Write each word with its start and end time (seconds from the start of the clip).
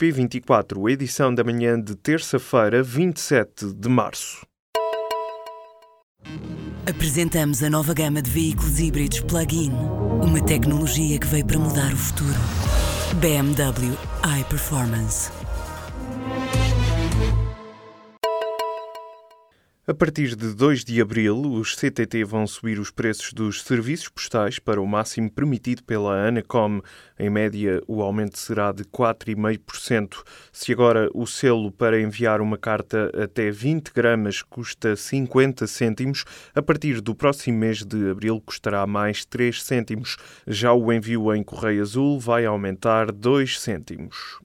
P24, 0.00 0.90
edição 0.90 1.34
da 1.34 1.44
manhã 1.44 1.78
de 1.78 1.94
terça-feira, 1.94 2.82
27 2.82 3.74
de 3.74 3.86
março. 3.86 4.46
Apresentamos 6.88 7.62
a 7.62 7.68
nova 7.68 7.92
gama 7.92 8.22
de 8.22 8.30
veículos 8.30 8.80
híbridos 8.80 9.20
plug-in. 9.20 9.70
Uma 10.22 10.42
tecnologia 10.42 11.18
que 11.18 11.26
veio 11.26 11.44
para 11.44 11.58
mudar 11.58 11.92
o 11.92 11.96
futuro. 11.98 12.38
BMW 13.20 13.94
iPerformance. 14.40 15.39
A 19.90 19.94
partir 19.94 20.36
de 20.36 20.54
2 20.54 20.84
de 20.84 21.02
abril, 21.02 21.36
os 21.36 21.74
CTT 21.74 22.22
vão 22.22 22.46
subir 22.46 22.78
os 22.78 22.92
preços 22.92 23.32
dos 23.32 23.60
serviços 23.64 24.08
postais 24.08 24.56
para 24.56 24.80
o 24.80 24.86
máximo 24.86 25.28
permitido 25.28 25.82
pela 25.82 26.28
Anacom. 26.28 26.80
Em 27.18 27.28
média, 27.28 27.82
o 27.88 28.00
aumento 28.00 28.38
será 28.38 28.70
de 28.70 28.84
4,5%. 28.84 30.22
Se 30.52 30.70
agora 30.70 31.10
o 31.12 31.26
selo 31.26 31.72
para 31.72 32.00
enviar 32.00 32.40
uma 32.40 32.56
carta 32.56 33.10
até 33.20 33.50
20 33.50 33.92
gramas 33.92 34.42
custa 34.42 34.94
50 34.94 35.66
cêntimos, 35.66 36.24
a 36.54 36.62
partir 36.62 37.00
do 37.00 37.12
próximo 37.12 37.58
mês 37.58 37.84
de 37.84 38.10
abril 38.10 38.40
custará 38.40 38.86
mais 38.86 39.24
3 39.24 39.60
cêntimos. 39.60 40.16
Já 40.46 40.72
o 40.72 40.92
envio 40.92 41.34
em 41.34 41.42
correio 41.42 41.82
azul 41.82 42.20
vai 42.20 42.46
aumentar 42.46 43.10
2 43.10 43.58
cêntimos. 43.58 44.38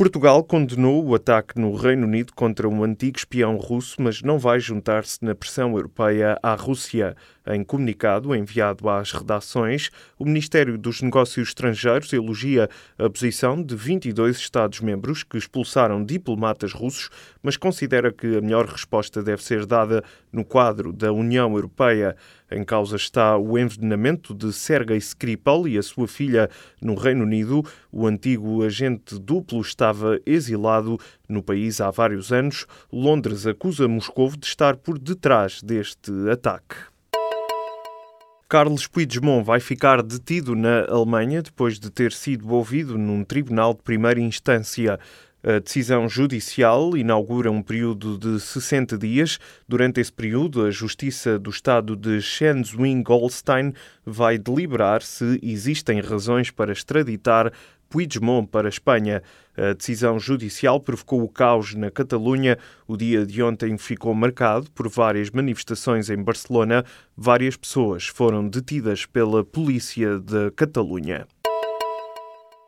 Portugal 0.00 0.42
condenou 0.42 1.04
o 1.04 1.14
ataque 1.14 1.60
no 1.60 1.74
Reino 1.74 2.06
Unido 2.06 2.32
contra 2.34 2.66
um 2.66 2.82
antigo 2.82 3.18
espião 3.18 3.58
russo, 3.58 4.00
mas 4.00 4.22
não 4.22 4.38
vai 4.38 4.58
juntar-se 4.58 5.22
na 5.22 5.34
pressão 5.34 5.76
europeia 5.76 6.38
à 6.42 6.54
Rússia. 6.54 7.14
Em 7.52 7.64
comunicado 7.64 8.32
enviado 8.32 8.88
às 8.88 9.10
redações, 9.10 9.90
o 10.16 10.24
Ministério 10.24 10.78
dos 10.78 11.02
Negócios 11.02 11.48
Estrangeiros 11.48 12.12
elogia 12.12 12.70
a 12.96 13.10
posição 13.10 13.60
de 13.60 13.74
22 13.74 14.36
Estados-membros 14.36 15.24
que 15.24 15.36
expulsaram 15.36 16.04
diplomatas 16.04 16.72
russos, 16.72 17.10
mas 17.42 17.56
considera 17.56 18.12
que 18.12 18.36
a 18.36 18.40
melhor 18.40 18.66
resposta 18.66 19.20
deve 19.20 19.42
ser 19.42 19.66
dada 19.66 20.04
no 20.32 20.44
quadro 20.44 20.92
da 20.92 21.12
União 21.12 21.52
Europeia. 21.52 22.14
Em 22.52 22.62
causa 22.62 22.94
está 22.94 23.36
o 23.36 23.58
envenenamento 23.58 24.32
de 24.32 24.52
Sergei 24.52 24.98
Skripal 24.98 25.66
e 25.66 25.76
a 25.76 25.82
sua 25.82 26.06
filha 26.06 26.48
no 26.80 26.94
Reino 26.94 27.24
Unido. 27.24 27.64
O 27.90 28.06
antigo 28.06 28.62
agente 28.62 29.18
duplo 29.18 29.60
estava 29.60 30.20
exilado 30.24 30.98
no 31.28 31.42
país 31.42 31.80
há 31.80 31.90
vários 31.90 32.32
anos. 32.32 32.64
Londres 32.92 33.44
acusa 33.44 33.88
Moscou 33.88 34.30
de 34.36 34.46
estar 34.46 34.76
por 34.76 34.98
detrás 35.00 35.60
deste 35.62 36.12
ataque. 36.30 36.76
Carlos 38.50 38.88
Puigdemont 38.88 39.44
vai 39.44 39.60
ficar 39.60 40.02
detido 40.02 40.56
na 40.56 40.84
Alemanha 40.88 41.40
depois 41.40 41.78
de 41.78 41.88
ter 41.88 42.10
sido 42.10 42.52
ouvido 42.52 42.98
num 42.98 43.22
tribunal 43.22 43.72
de 43.72 43.80
primeira 43.80 44.18
instância. 44.18 44.98
A 45.40 45.60
decisão 45.60 46.08
judicial 46.08 46.96
inaugura 46.96 47.48
um 47.48 47.62
período 47.62 48.18
de 48.18 48.40
60 48.40 48.98
dias. 48.98 49.38
Durante 49.68 50.00
esse 50.00 50.12
período, 50.12 50.66
a 50.66 50.70
Justiça 50.72 51.38
do 51.38 51.48
Estado 51.48 51.94
de 51.94 52.20
Schleswig-Holstein 52.20 53.72
vai 54.04 54.36
deliberar 54.36 55.00
se 55.00 55.38
existem 55.40 56.00
razões 56.00 56.50
para 56.50 56.72
extraditar 56.72 57.52
Puigdemont 57.90 58.46
para 58.46 58.68
a 58.68 58.70
Espanha. 58.70 59.22
A 59.56 59.74
decisão 59.74 60.18
judicial 60.18 60.80
provocou 60.80 61.22
o 61.22 61.28
caos 61.28 61.74
na 61.74 61.90
Catalunha. 61.90 62.56
O 62.86 62.96
dia 62.96 63.26
de 63.26 63.42
ontem 63.42 63.76
ficou 63.76 64.14
marcado 64.14 64.70
por 64.70 64.88
várias 64.88 65.28
manifestações 65.30 66.08
em 66.08 66.22
Barcelona. 66.22 66.84
Várias 67.16 67.56
pessoas 67.56 68.06
foram 68.06 68.48
detidas 68.48 69.04
pela 69.04 69.44
polícia 69.44 70.18
da 70.20 70.50
Catalunha. 70.52 71.26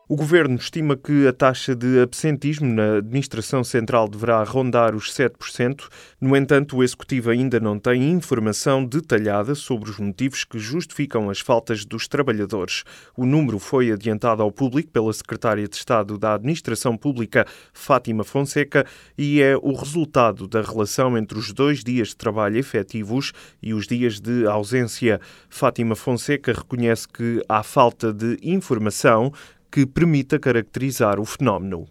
O 0.05 0.17
governo 0.17 0.55
estima 0.55 0.97
que 0.97 1.25
a 1.25 1.31
taxa 1.31 1.73
de 1.73 2.01
absentismo 2.01 2.67
na 2.67 2.97
administração 2.97 3.63
central 3.63 4.09
deverá 4.09 4.43
rondar 4.43 4.93
os 4.93 5.09
7%. 5.09 5.87
No 6.19 6.35
entanto, 6.35 6.75
o 6.75 6.83
executivo 6.83 7.29
ainda 7.29 7.57
não 7.57 7.79
tem 7.79 8.11
informação 8.11 8.83
detalhada 8.83 9.55
sobre 9.55 9.89
os 9.89 9.97
motivos 9.99 10.43
que 10.43 10.59
justificam 10.59 11.29
as 11.29 11.39
faltas 11.39 11.85
dos 11.85 12.05
trabalhadores. 12.05 12.83
O 13.15 13.25
número 13.25 13.57
foi 13.59 13.93
adiantado 13.93 14.43
ao 14.43 14.51
público 14.51 14.91
pela 14.91 15.13
secretária 15.13 15.65
de 15.69 15.75
Estado 15.77 16.17
da 16.17 16.33
Administração 16.33 16.97
Pública, 16.97 17.47
Fátima 17.71 18.25
Fonseca, 18.25 18.85
e 19.17 19.41
é 19.41 19.55
o 19.55 19.71
resultado 19.71 20.49
da 20.49 20.61
relação 20.61 21.17
entre 21.17 21.39
os 21.39 21.53
dois 21.53 21.81
dias 21.81 22.09
de 22.09 22.17
trabalho 22.17 22.57
efetivos 22.57 23.31
e 23.61 23.73
os 23.73 23.87
dias 23.87 24.19
de 24.19 24.45
ausência. 24.47 25.21
Fátima 25.49 25.95
Fonseca 25.95 26.51
reconhece 26.51 27.07
que 27.07 27.41
há 27.47 27.63
falta 27.63 28.11
de 28.11 28.37
informação 28.43 29.31
que 29.73 29.87
permita 29.87 30.37
caracterizar 30.37 31.19
o 31.19 31.25
fenómeno. 31.25 31.87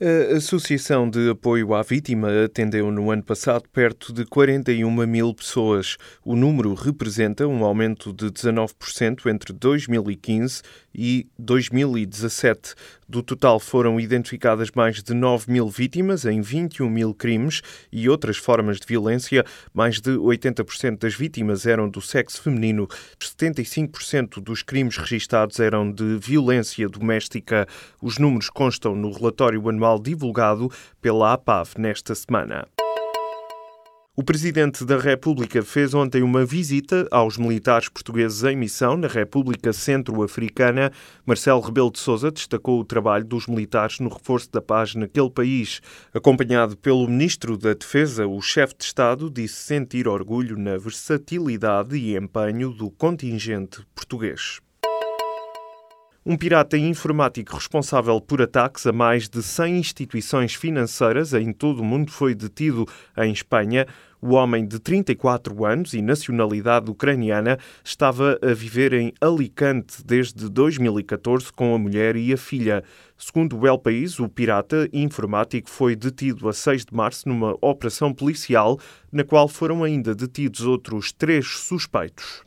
A 0.00 0.36
Associação 0.36 1.10
de 1.10 1.30
Apoio 1.30 1.74
à 1.74 1.82
Vítima 1.82 2.44
atendeu 2.44 2.92
no 2.92 3.10
ano 3.10 3.24
passado 3.24 3.68
perto 3.72 4.12
de 4.12 4.24
41 4.24 4.88
mil 5.04 5.34
pessoas. 5.34 5.96
O 6.24 6.36
número 6.36 6.74
representa 6.74 7.48
um 7.48 7.64
aumento 7.64 8.12
de 8.12 8.26
19% 8.26 9.26
entre 9.26 9.52
2015 9.52 10.62
e 10.94 11.26
2017. 11.36 12.74
Do 13.12 13.22
total 13.22 13.60
foram 13.60 14.00
identificadas 14.00 14.70
mais 14.74 15.02
de 15.02 15.12
9 15.12 15.52
mil 15.52 15.68
vítimas 15.68 16.24
em 16.24 16.40
21 16.40 16.88
mil 16.88 17.12
crimes 17.12 17.60
e 17.92 18.08
outras 18.08 18.38
formas 18.38 18.80
de 18.80 18.86
violência. 18.86 19.44
Mais 19.74 20.00
de 20.00 20.12
80% 20.12 20.96
das 20.96 21.14
vítimas 21.14 21.66
eram 21.66 21.90
do 21.90 22.00
sexo 22.00 22.40
feminino. 22.40 22.88
75% 23.20 24.40
dos 24.40 24.62
crimes 24.62 24.96
registados 24.96 25.60
eram 25.60 25.92
de 25.92 26.16
violência 26.16 26.88
doméstica. 26.88 27.66
Os 28.00 28.16
números 28.16 28.48
constam 28.48 28.96
no 28.96 29.12
relatório 29.12 29.68
anual 29.68 29.98
divulgado 29.98 30.70
pela 31.02 31.34
APAV 31.34 31.74
nesta 31.76 32.14
semana. 32.14 32.66
O 34.22 34.24
Presidente 34.24 34.84
da 34.84 34.98
República 34.98 35.64
fez 35.64 35.94
ontem 35.94 36.22
uma 36.22 36.46
visita 36.46 37.08
aos 37.10 37.36
militares 37.36 37.88
portugueses 37.88 38.44
em 38.44 38.54
missão 38.54 38.96
na 38.96 39.08
República 39.08 39.72
Centro-Africana. 39.72 40.92
Marcelo 41.26 41.60
Rebelo 41.60 41.90
de 41.90 41.98
Sousa 41.98 42.30
destacou 42.30 42.78
o 42.78 42.84
trabalho 42.84 43.24
dos 43.24 43.48
militares 43.48 43.98
no 43.98 44.08
reforço 44.08 44.48
da 44.52 44.62
paz 44.62 44.94
naquele 44.94 45.28
país. 45.28 45.80
Acompanhado 46.14 46.76
pelo 46.76 47.08
Ministro 47.08 47.58
da 47.58 47.74
Defesa, 47.74 48.24
o 48.24 48.40
chefe 48.40 48.76
de 48.78 48.84
Estado 48.84 49.28
disse 49.28 49.56
sentir 49.56 50.06
orgulho 50.06 50.56
na 50.56 50.76
versatilidade 50.76 51.96
e 51.96 52.16
empenho 52.16 52.70
do 52.70 52.92
contingente 52.92 53.84
português. 53.92 54.60
Um 56.24 56.36
pirata 56.36 56.78
informático 56.78 57.56
responsável 57.56 58.20
por 58.20 58.40
ataques 58.40 58.86
a 58.86 58.92
mais 58.92 59.28
de 59.28 59.42
100 59.42 59.78
instituições 59.78 60.54
financeiras 60.54 61.34
em 61.34 61.52
todo 61.52 61.80
o 61.80 61.84
mundo 61.84 62.12
foi 62.12 62.32
detido 62.32 62.86
em 63.18 63.32
Espanha. 63.32 63.88
O 64.24 64.34
homem 64.34 64.64
de 64.64 64.78
34 64.78 65.64
anos 65.64 65.94
e 65.94 66.00
nacionalidade 66.00 66.88
ucraniana 66.88 67.58
estava 67.82 68.38
a 68.40 68.54
viver 68.54 68.92
em 68.92 69.12
Alicante 69.20 69.96
desde 70.04 70.48
2014 70.48 71.52
com 71.52 71.74
a 71.74 71.78
mulher 71.78 72.14
e 72.14 72.32
a 72.32 72.36
filha. 72.36 72.84
Segundo 73.18 73.58
o 73.58 73.66
El 73.66 73.80
País, 73.80 74.20
o 74.20 74.28
pirata 74.28 74.88
informático 74.92 75.68
foi 75.68 75.96
detido 75.96 76.48
a 76.48 76.52
6 76.52 76.84
de 76.84 76.94
março 76.94 77.28
numa 77.28 77.56
operação 77.60 78.14
policial, 78.14 78.78
na 79.10 79.24
qual 79.24 79.48
foram 79.48 79.82
ainda 79.82 80.14
detidos 80.14 80.60
outros 80.60 81.10
três 81.10 81.44
suspeitos. 81.48 82.44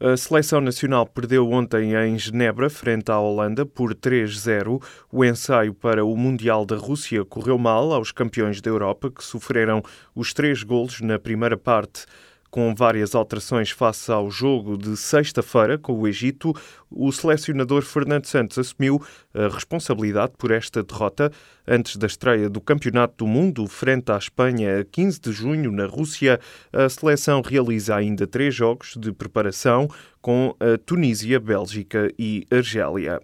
A 0.00 0.16
seleção 0.16 0.60
nacional 0.60 1.04
perdeu 1.04 1.50
ontem 1.50 1.92
em 1.92 2.16
Genebra, 2.16 2.70
frente 2.70 3.10
à 3.10 3.18
Holanda, 3.18 3.66
por 3.66 3.92
3-0. 3.92 4.80
O 5.10 5.24
ensaio 5.24 5.74
para 5.74 6.04
o 6.04 6.16
Mundial 6.16 6.64
da 6.64 6.76
Rússia 6.76 7.24
correu 7.24 7.58
mal 7.58 7.92
aos 7.92 8.12
campeões 8.12 8.60
da 8.60 8.70
Europa, 8.70 9.10
que 9.10 9.24
sofreram 9.24 9.82
os 10.14 10.32
três 10.32 10.62
golos 10.62 11.00
na 11.00 11.18
primeira 11.18 11.56
parte. 11.56 12.06
Com 12.50 12.74
várias 12.74 13.14
alterações 13.14 13.70
face 13.70 14.10
ao 14.10 14.30
jogo 14.30 14.78
de 14.78 14.96
sexta-feira 14.96 15.76
com 15.76 15.92
o 15.92 16.08
Egito, 16.08 16.54
o 16.90 17.12
selecionador 17.12 17.82
Fernando 17.82 18.24
Santos 18.24 18.58
assumiu 18.58 19.02
a 19.34 19.48
responsabilidade 19.48 20.32
por 20.38 20.50
esta 20.50 20.82
derrota 20.82 21.30
antes 21.66 21.96
da 21.96 22.06
estreia 22.06 22.48
do 22.48 22.60
Campeonato 22.60 23.16
do 23.18 23.26
Mundo 23.26 23.66
frente 23.66 24.10
à 24.10 24.16
Espanha 24.16 24.80
a 24.80 24.84
15 24.84 25.20
de 25.20 25.32
junho 25.32 25.70
na 25.70 25.86
Rússia. 25.86 26.40
A 26.72 26.88
seleção 26.88 27.42
realiza 27.42 27.94
ainda 27.94 28.26
três 28.26 28.54
jogos 28.54 28.94
de 28.96 29.12
preparação 29.12 29.86
com 30.22 30.56
a 30.58 30.78
Tunísia, 30.78 31.38
Bélgica 31.38 32.10
e 32.18 32.46
Argélia. 32.50 33.20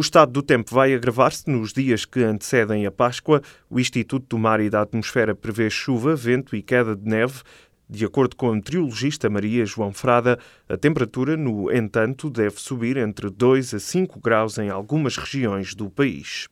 O 0.00 0.02
estado 0.02 0.32
do 0.32 0.42
tempo 0.42 0.74
vai 0.74 0.94
agravar-se 0.94 1.50
nos 1.50 1.74
dias 1.74 2.06
que 2.06 2.22
antecedem 2.22 2.86
a 2.86 2.90
Páscoa. 2.90 3.42
O 3.68 3.78
Instituto 3.78 4.24
do 4.30 4.38
Mar 4.38 4.58
e 4.58 4.70
da 4.70 4.80
Atmosfera 4.80 5.34
prevê 5.34 5.68
chuva, 5.68 6.16
vento 6.16 6.56
e 6.56 6.62
queda 6.62 6.96
de 6.96 7.06
neve. 7.06 7.42
De 7.86 8.06
acordo 8.06 8.34
com 8.34 8.48
a 8.48 8.54
meteorologista 8.54 9.28
Maria 9.28 9.66
João 9.66 9.92
Frada, 9.92 10.38
a 10.66 10.76
temperatura, 10.78 11.36
no 11.36 11.70
entanto, 11.70 12.30
deve 12.30 12.58
subir 12.58 12.96
entre 12.96 13.28
2 13.28 13.74
a 13.74 13.78
5 13.78 14.18
graus 14.20 14.56
em 14.56 14.70
algumas 14.70 15.18
regiões 15.18 15.74
do 15.74 15.90
país. 15.90 16.48